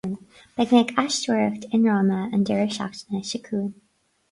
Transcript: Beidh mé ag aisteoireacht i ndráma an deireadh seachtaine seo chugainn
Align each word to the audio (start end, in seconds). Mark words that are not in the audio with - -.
Beidh 0.53 0.71
mé 0.75 0.79
ag 0.85 0.93
aisteoireacht 1.01 1.69
i 1.69 1.81
ndráma 1.83 2.19
an 2.39 2.49
deireadh 2.51 2.75
seachtaine 2.79 3.25
seo 3.31 3.45
chugainn 3.47 3.73